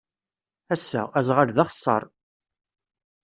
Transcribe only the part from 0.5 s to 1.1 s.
Ass-a,